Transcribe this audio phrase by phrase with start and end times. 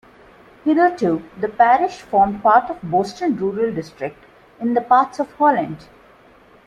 [0.65, 4.17] Hitherto, the parish formed part of Boston Rural District,
[4.59, 5.85] in the Parts of Holland.